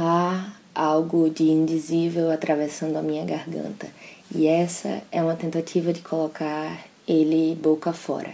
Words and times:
Há 0.00 0.52
algo 0.72 1.28
de 1.28 1.42
indizível 1.42 2.30
atravessando 2.30 2.96
a 2.96 3.02
minha 3.02 3.24
garganta, 3.24 3.88
e 4.32 4.46
essa 4.46 5.02
é 5.10 5.20
uma 5.20 5.34
tentativa 5.34 5.92
de 5.92 6.02
colocar 6.02 6.86
ele 7.04 7.58
boca 7.60 7.92
fora. 7.92 8.32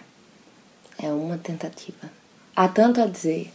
É 1.03 1.11
uma 1.11 1.39
tentativa. 1.39 2.11
Há 2.55 2.69
tanto 2.69 3.01
a 3.01 3.07
dizer, 3.07 3.51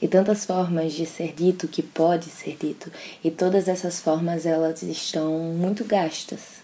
e 0.00 0.06
tantas 0.06 0.44
formas 0.44 0.92
de 0.92 1.04
ser 1.04 1.32
dito 1.32 1.66
que 1.66 1.82
pode 1.82 2.26
ser 2.26 2.56
dito, 2.60 2.92
e 3.24 3.28
todas 3.28 3.66
essas 3.66 4.00
formas 4.00 4.46
elas 4.46 4.80
estão 4.84 5.32
muito 5.52 5.84
gastas. 5.84 6.60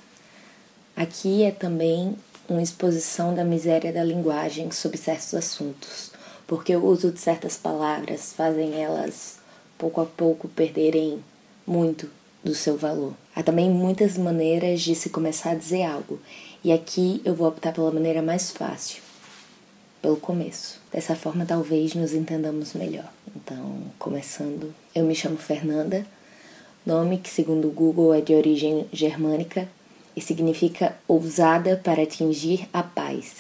Aqui 0.95 1.43
é 1.43 1.51
também 1.51 2.17
uma 2.49 2.63
exposição 2.63 3.35
da 3.35 3.43
miséria 3.43 3.93
da 3.93 4.05
linguagem 4.05 4.71
sobre 4.71 4.97
certos 4.97 5.35
assuntos, 5.35 6.13
porque 6.47 6.77
o 6.77 6.87
uso 6.87 7.11
de 7.11 7.19
certas 7.19 7.57
palavras 7.57 8.33
fazem 8.33 8.81
elas 8.81 9.42
pouco 9.83 10.01
a 10.01 10.07
pouco 10.07 10.46
perderem 10.46 11.19
muito 11.67 12.09
do 12.45 12.54
seu 12.54 12.77
valor. 12.77 13.14
Há 13.35 13.43
também 13.43 13.68
muitas 13.68 14.17
maneiras 14.17 14.81
de 14.81 14.95
se 14.95 15.11
começar 15.11 15.50
a 15.50 15.55
dizer 15.57 15.82
algo, 15.82 16.21
e 16.63 16.71
aqui 16.71 17.21
eu 17.25 17.35
vou 17.35 17.49
optar 17.49 17.72
pela 17.72 17.91
maneira 17.91 18.22
mais 18.22 18.53
fácil, 18.53 19.03
pelo 20.00 20.17
começo. 20.17 20.81
Dessa 20.93 21.17
forma, 21.17 21.45
talvez 21.45 21.96
nos 21.96 22.14
entendamos 22.14 22.75
melhor. 22.75 23.13
Então, 23.35 23.79
começando, 23.99 24.72
eu 24.95 25.05
me 25.05 25.17
chamo 25.17 25.36
Fernanda, 25.36 26.07
nome 26.86 27.19
que, 27.19 27.29
segundo 27.29 27.67
o 27.67 27.72
Google, 27.72 28.14
é 28.14 28.21
de 28.21 28.36
origem 28.36 28.86
germânica 28.93 29.69
e 30.14 30.21
significa 30.21 30.96
ousada 31.08 31.80
para 31.83 32.05
atingir 32.05 32.69
a 32.72 32.84
paz. 32.84 33.34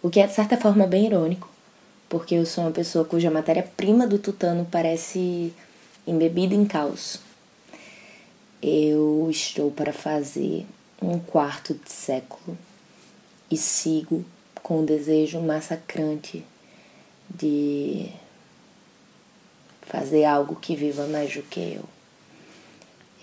O 0.00 0.08
que 0.08 0.20
é, 0.20 0.26
de 0.28 0.34
certa 0.34 0.56
forma, 0.56 0.86
bem 0.86 1.06
irônico, 1.06 1.50
porque 2.08 2.34
eu 2.34 2.46
sou 2.46 2.64
uma 2.64 2.70
pessoa 2.70 3.04
cuja 3.04 3.30
matéria-prima 3.30 4.06
do 4.06 4.18
tutano 4.18 4.66
parece 4.70 5.52
embebida 6.06 6.54
em 6.54 6.64
caos. 6.64 7.20
Eu 8.62 9.28
estou 9.30 9.70
para 9.70 9.92
fazer 9.92 10.66
um 11.00 11.18
quarto 11.18 11.74
de 11.74 11.90
século 11.90 12.56
e 13.50 13.56
sigo 13.56 14.24
com 14.62 14.80
o 14.80 14.86
desejo 14.86 15.40
massacrante 15.40 16.44
de 17.28 18.10
fazer 19.82 20.24
algo 20.24 20.56
que 20.56 20.74
viva 20.74 21.06
mais 21.06 21.34
do 21.34 21.42
que 21.42 21.60
eu. 21.60 21.84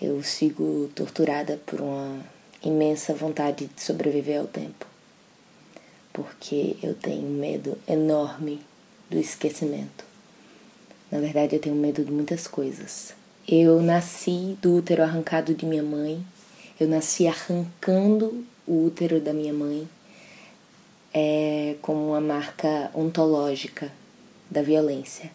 Eu 0.02 0.22
sigo 0.24 0.90
torturada 0.96 1.60
por 1.66 1.82
uma 1.82 2.20
imensa 2.64 3.14
vontade 3.14 3.68
de 3.68 3.82
sobreviver 3.82 4.40
ao 4.40 4.48
tempo, 4.48 4.86
porque 6.12 6.76
eu 6.82 6.94
tenho 6.96 7.30
medo 7.30 7.78
enorme 7.88 8.60
do 9.10 9.18
esquecimento. 9.20 10.04
Na 11.12 11.20
verdade, 11.20 11.56
eu 11.56 11.60
tenho 11.60 11.76
medo 11.76 12.04
de 12.04 12.12
muitas 12.12 12.48
coisas. 12.48 13.14
Eu 13.48 13.82
nasci 13.82 14.58
do 14.62 14.78
útero 14.78 15.04
arrancado 15.04 15.54
de 15.54 15.66
minha 15.66 15.84
mãe, 15.84 16.26
eu 16.80 16.88
nasci 16.88 17.28
arrancando 17.28 18.44
o 18.66 18.86
útero 18.86 19.20
da 19.20 19.32
minha 19.32 19.54
mãe, 19.54 19.88
é 21.14 21.76
como 21.82 22.10
uma 22.10 22.20
marca 22.20 22.90
ontológica 22.94 23.92
da 24.50 24.62
violência. 24.62 25.30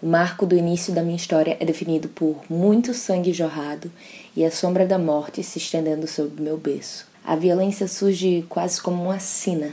O 0.00 0.06
marco 0.06 0.46
do 0.46 0.56
início 0.56 0.94
da 0.94 1.02
minha 1.02 1.16
história 1.16 1.56
é 1.58 1.64
definido 1.64 2.08
por 2.08 2.40
muito 2.48 2.94
sangue 2.94 3.32
jorrado 3.32 3.90
e 4.36 4.44
a 4.44 4.50
sombra 4.50 4.86
da 4.86 4.98
morte 4.98 5.42
se 5.42 5.58
estendendo 5.58 6.06
sobre 6.06 6.40
meu 6.40 6.56
berço. 6.56 7.04
A 7.24 7.34
violência 7.34 7.88
surge 7.88 8.44
quase 8.48 8.80
como 8.80 9.02
uma 9.02 9.18
sina. 9.18 9.72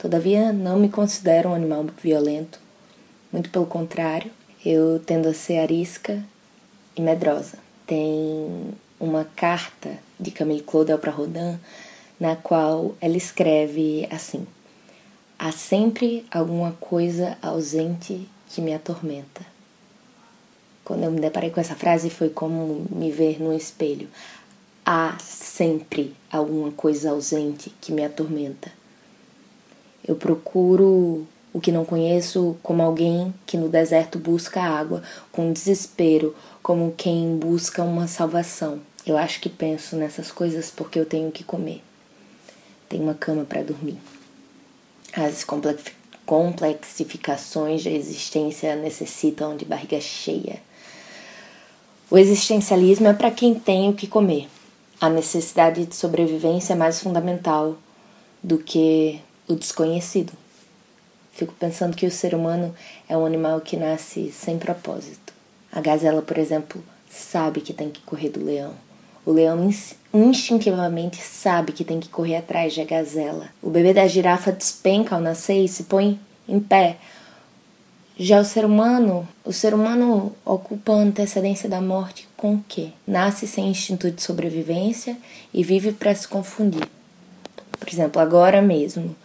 Todavia, 0.00 0.50
não 0.50 0.78
me 0.78 0.88
considero 0.88 1.50
um 1.50 1.54
animal 1.54 1.84
violento. 2.02 2.58
Muito 3.30 3.50
pelo 3.50 3.66
contrário, 3.66 4.30
eu 4.64 4.98
tendo 4.98 5.28
a 5.28 5.34
ser 5.34 5.58
arisca 5.58 6.24
e 6.96 7.02
medrosa. 7.02 7.58
Tem 7.86 8.72
uma 8.98 9.26
carta 9.36 9.98
de 10.18 10.30
Camille 10.30 10.62
Claudel 10.62 10.98
para 10.98 11.12
Rodin 11.12 11.58
na 12.18 12.34
qual 12.34 12.94
ela 12.98 13.18
escreve 13.18 14.08
assim: 14.10 14.46
Há 15.38 15.52
sempre 15.52 16.24
alguma 16.30 16.72
coisa 16.80 17.36
ausente 17.42 18.26
que 18.48 18.62
me 18.62 18.72
atormenta. 18.72 19.44
Quando 20.82 21.04
eu 21.04 21.10
me 21.10 21.20
deparei 21.20 21.50
com 21.50 21.60
essa 21.60 21.76
frase, 21.76 22.08
foi 22.08 22.30
como 22.30 22.86
me 22.90 23.12
ver 23.12 23.38
no 23.38 23.52
espelho. 23.52 24.08
Há 24.82 25.18
sempre 25.20 26.16
alguma 26.32 26.72
coisa 26.72 27.10
ausente 27.10 27.70
que 27.82 27.92
me 27.92 28.02
atormenta. 28.02 28.79
Eu 30.06 30.16
procuro 30.16 31.26
o 31.52 31.60
que 31.60 31.72
não 31.72 31.84
conheço 31.84 32.56
como 32.62 32.82
alguém 32.82 33.34
que 33.44 33.56
no 33.56 33.68
deserto 33.68 34.18
busca 34.18 34.60
água 34.60 35.02
com 35.32 35.52
desespero, 35.52 36.34
como 36.62 36.94
quem 36.96 37.36
busca 37.36 37.82
uma 37.82 38.06
salvação. 38.06 38.80
Eu 39.06 39.16
acho 39.16 39.40
que 39.40 39.48
penso 39.48 39.96
nessas 39.96 40.30
coisas 40.30 40.70
porque 40.70 40.98
eu 40.98 41.06
tenho 41.06 41.30
que 41.32 41.42
comer. 41.42 41.82
Tenho 42.88 43.02
uma 43.02 43.14
cama 43.14 43.44
para 43.44 43.62
dormir. 43.62 43.98
As 45.12 45.44
complexificações 46.24 47.82
da 47.82 47.90
existência 47.90 48.76
necessitam 48.76 49.56
de 49.56 49.64
barriga 49.64 50.00
cheia. 50.00 50.60
O 52.10 52.18
existencialismo 52.18 53.08
é 53.08 53.12
para 53.12 53.30
quem 53.30 53.54
tem 53.54 53.88
o 53.88 53.94
que 53.94 54.06
comer. 54.06 54.48
A 55.00 55.08
necessidade 55.08 55.86
de 55.86 55.96
sobrevivência 55.96 56.74
é 56.74 56.76
mais 56.76 57.00
fundamental 57.00 57.78
do 58.42 58.58
que 58.58 59.20
o 59.52 59.56
desconhecido. 59.56 60.32
Fico 61.32 61.54
pensando 61.54 61.96
que 61.96 62.06
o 62.06 62.10
ser 62.10 62.34
humano 62.34 62.74
é 63.08 63.16
um 63.16 63.24
animal 63.24 63.60
que 63.60 63.76
nasce 63.76 64.30
sem 64.32 64.58
propósito. 64.58 65.32
A 65.72 65.80
gazela, 65.80 66.20
por 66.20 66.36
exemplo, 66.36 66.82
sabe 67.08 67.60
que 67.60 67.72
tem 67.72 67.90
que 67.90 68.00
correr 68.02 68.28
do 68.28 68.44
leão. 68.44 68.74
O 69.24 69.32
leão 69.32 69.70
instintivamente 70.12 71.18
sabe 71.18 71.72
que 71.72 71.84
tem 71.84 72.00
que 72.00 72.08
correr 72.08 72.36
atrás 72.36 72.76
da 72.76 72.84
gazela. 72.84 73.48
O 73.62 73.70
bebê 73.70 73.92
da 73.92 74.06
girafa 74.06 74.50
despenca 74.50 75.14
ao 75.14 75.20
nascer 75.20 75.64
e 75.64 75.68
se 75.68 75.84
põe 75.84 76.18
em 76.48 76.58
pé. 76.58 76.96
Já 78.18 78.40
o 78.40 78.44
ser 78.44 78.64
humano, 78.64 79.26
o 79.44 79.52
ser 79.52 79.72
humano 79.72 80.34
ocupa 80.44 80.92
a 80.92 80.96
antecedência 80.96 81.68
da 81.68 81.80
morte 81.80 82.28
com 82.36 82.54
o 82.54 82.64
quê? 82.68 82.88
Nasce 83.06 83.46
sem 83.46 83.68
instinto 83.68 84.10
de 84.10 84.22
sobrevivência 84.22 85.16
e 85.54 85.62
vive 85.62 85.92
para 85.92 86.14
se 86.14 86.26
confundir. 86.26 86.86
Por 87.80 87.88
exemplo, 87.88 88.20
agora 88.20 88.60
mesmo, 88.60 89.16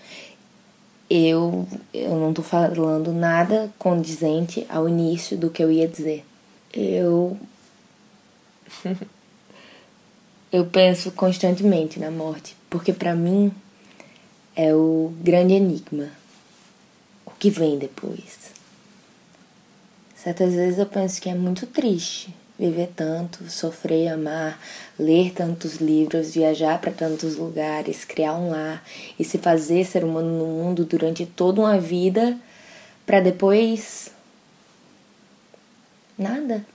eu, 1.10 1.68
eu 1.94 2.16
não 2.16 2.30
estou 2.30 2.44
falando 2.44 3.12
nada 3.12 3.70
condizente 3.78 4.66
ao 4.70 4.88
início 4.88 5.38
do 5.38 5.50
que 5.50 5.62
eu 5.62 5.70
ia 5.72 5.88
dizer. 5.88 6.26
Eu 6.74 7.38
eu 10.52 10.66
penso 10.66 11.12
constantemente 11.12 12.00
na 12.00 12.10
morte, 12.10 12.56
porque 12.70 12.94
para 12.94 13.14
mim 13.14 13.52
é 14.56 14.74
o 14.74 15.14
grande 15.22 15.54
enigma. 15.54 16.10
O 17.26 17.32
que 17.32 17.50
vem 17.50 17.78
depois? 17.78 18.54
Certas 20.16 20.54
vezes 20.54 20.80
eu 20.80 20.86
penso 20.86 21.22
que 21.22 21.30
é 21.30 21.36
muito 21.36 21.68
triste 21.68 22.34
viver 22.58 22.92
tanto, 22.96 23.50
sofrer, 23.50 24.08
amar, 24.08 24.60
ler 24.98 25.32
tantos 25.34 25.76
livros, 25.76 26.34
viajar 26.34 26.80
para 26.80 26.92
tantos 26.92 27.36
lugares, 27.36 28.06
criar 28.06 28.36
um 28.36 28.50
lar 28.50 28.84
e 29.20 29.24
se 29.24 29.38
fazer 29.38 29.86
ser 29.86 30.04
humano 30.04 30.38
no 30.38 30.46
mundo 30.46 30.86
durante 30.86 31.26
toda 31.26 31.62
uma 31.62 31.78
vida 31.78 32.38
para 33.06 33.20
depois 33.20 34.12
nada. 36.18 36.66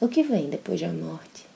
O 0.00 0.08
que 0.08 0.22
vem 0.22 0.48
depois 0.48 0.80
da 0.80 0.88
morte? 0.88 1.46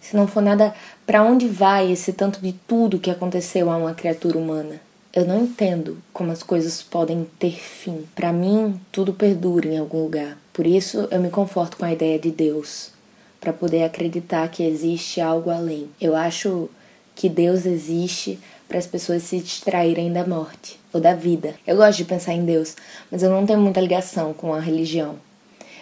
Se 0.00 0.16
não 0.16 0.26
for 0.26 0.42
nada, 0.42 0.74
para 1.06 1.22
onde 1.22 1.46
vai 1.46 1.90
esse 1.92 2.12
tanto 2.12 2.40
de 2.40 2.52
tudo 2.52 2.98
que 2.98 3.10
aconteceu 3.10 3.70
a 3.70 3.76
uma 3.76 3.94
criatura 3.94 4.38
humana? 4.38 4.80
Eu 5.12 5.24
não 5.24 5.42
entendo 5.42 5.98
como 6.12 6.30
as 6.30 6.40
coisas 6.40 6.84
podem 6.84 7.26
ter 7.36 7.58
fim. 7.58 8.06
Para 8.14 8.32
mim, 8.32 8.80
tudo 8.92 9.12
perdura 9.12 9.66
em 9.66 9.76
algum 9.76 10.04
lugar. 10.04 10.38
Por 10.52 10.64
isso, 10.64 11.08
eu 11.10 11.20
me 11.20 11.30
conforto 11.30 11.76
com 11.76 11.84
a 11.84 11.92
ideia 11.92 12.16
de 12.16 12.30
Deus, 12.30 12.92
para 13.40 13.52
poder 13.52 13.82
acreditar 13.82 14.48
que 14.48 14.62
existe 14.62 15.20
algo 15.20 15.50
além. 15.50 15.88
Eu 16.00 16.14
acho 16.14 16.70
que 17.16 17.28
Deus 17.28 17.66
existe 17.66 18.38
para 18.68 18.78
as 18.78 18.86
pessoas 18.86 19.24
se 19.24 19.40
distraírem 19.40 20.12
da 20.12 20.24
morte 20.24 20.78
ou 20.92 21.00
da 21.00 21.12
vida. 21.12 21.56
Eu 21.66 21.76
gosto 21.76 21.98
de 21.98 22.04
pensar 22.04 22.34
em 22.34 22.44
Deus, 22.44 22.76
mas 23.10 23.24
eu 23.24 23.30
não 23.30 23.44
tenho 23.44 23.58
muita 23.58 23.80
ligação 23.80 24.32
com 24.32 24.54
a 24.54 24.60
religião. 24.60 25.16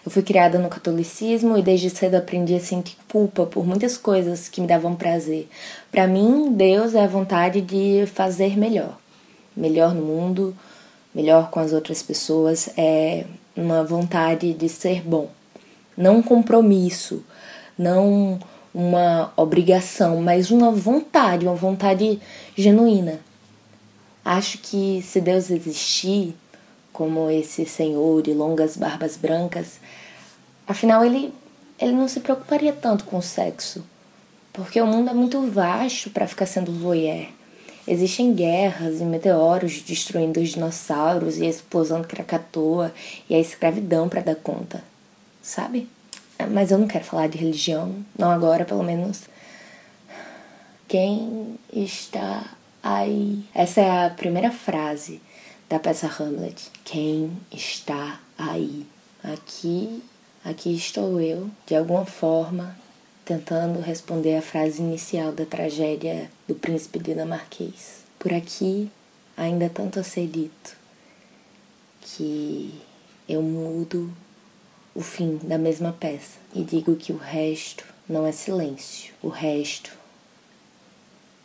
Eu 0.06 0.10
fui 0.10 0.22
criada 0.22 0.58
no 0.58 0.70
catolicismo 0.70 1.58
e 1.58 1.62
desde 1.62 1.90
cedo 1.90 2.14
aprendi 2.14 2.54
a 2.54 2.60
sentir 2.60 2.96
culpa 3.12 3.44
por 3.44 3.66
muitas 3.66 3.98
coisas 3.98 4.48
que 4.48 4.62
me 4.62 4.66
davam 4.66 4.96
prazer. 4.96 5.46
Para 5.92 6.06
mim, 6.06 6.50
Deus 6.50 6.94
é 6.94 7.04
a 7.04 7.06
vontade 7.06 7.60
de 7.60 8.06
fazer 8.06 8.56
melhor. 8.56 8.96
Melhor 9.58 9.93
no 9.93 10.02
mundo, 10.02 10.56
melhor 11.12 11.50
com 11.50 11.58
as 11.58 11.72
outras 11.72 12.00
pessoas, 12.00 12.70
é 12.76 13.25
uma 13.56 13.82
vontade 13.82 14.55
de 14.55 14.69
ser 14.69 15.02
bom. 15.02 15.28
Não 15.96 16.19
um 16.19 16.22
compromisso, 16.22 17.25
não 17.76 18.38
uma 18.72 19.32
obrigação, 19.37 20.22
mas 20.22 20.52
uma 20.52 20.70
vontade, 20.70 21.44
uma 21.44 21.56
vontade 21.56 22.20
genuína. 22.56 23.19
Acho 24.25 24.58
que 24.58 25.02
se 25.02 25.20
Deus 25.20 25.50
existir, 25.50 26.37
como 26.93 27.28
esse 27.28 27.66
senhor 27.66 28.22
de 28.22 28.32
longas 28.32 28.76
barbas 28.76 29.16
brancas, 29.16 29.81
afinal 30.69 31.05
ele, 31.05 31.34
ele 31.81 31.93
não 31.93 32.06
se 32.06 32.20
preocuparia 32.20 32.72
tanto 32.72 33.05
com 33.05 33.19
o 33.19 33.22
sexo, 33.22 33.84
porque 34.52 34.81
o 34.81 34.87
mundo 34.87 35.10
é 35.10 35.14
muito 35.14 35.40
vasto 35.50 36.10
para 36.10 36.28
ficar 36.28 36.46
sendo 36.46 36.70
voyeur. 36.70 37.38
Existem 37.90 38.35
guerras 38.35 39.00
e 39.00 39.05
meteoros 39.05 39.81
destruindo 39.81 40.40
os 40.40 40.50
dinossauros 40.50 41.38
e 41.38 41.46
a 41.46 41.49
explosão 41.49 42.02
de 42.02 42.06
Krakatoa 42.06 42.93
e 43.31 43.35
a 43.35 43.40
escravidão 43.40 44.11
para 44.11 44.20
dar 44.20 44.37
conta, 44.37 44.85
sabe? 45.40 45.88
Mas 46.50 46.70
eu 46.70 46.76
não 46.76 46.87
quero 46.87 47.06
falar 47.06 47.29
de 47.29 47.38
religião, 47.38 48.05
não 48.19 48.31
agora, 48.31 48.67
pelo 48.67 48.82
menos. 48.82 49.23
Quem 50.87 51.58
está 51.73 52.44
aí? 52.82 53.43
Essa 53.55 53.81
é 53.81 54.05
a 54.05 54.11
primeira 54.11 54.50
frase 54.50 55.23
da 55.67 55.79
peça 55.79 56.08
Hamlet. 56.08 56.70
Quem 56.84 57.32
está 57.50 58.20
aí? 58.37 58.84
Aqui, 59.25 60.02
aqui 60.44 60.76
estou 60.76 61.19
eu, 61.23 61.49
de 61.67 61.75
alguma 61.75 62.05
forma, 62.05 62.76
tentando 63.28 63.82
responder 63.82 64.36
a 64.36 64.40
frase 64.40 64.80
inicial 64.80 65.32
da 65.32 65.44
tragédia 65.44 66.30
do 66.46 66.54
príncipe 66.54 66.98
dinamarquês. 66.98 68.02
Por 68.19 68.32
aqui, 68.32 68.90
ainda 69.36 69.69
tanto 69.69 70.00
a 70.00 70.02
ser 70.02 70.26
dito 70.26 70.75
que 72.00 72.72
eu 73.28 73.42
mudo 73.42 74.10
o 74.94 75.02
fim 75.02 75.36
da 75.42 75.58
mesma 75.58 75.92
peça 75.92 76.38
e 76.54 76.64
digo 76.64 76.96
que 76.96 77.12
o 77.12 77.19
resto 77.19 77.84
não 78.08 78.26
é 78.26 78.32
silêncio, 78.32 79.12
o 79.22 79.28
resto 79.28 79.92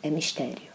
é 0.02 0.08
mistério. 0.08 0.73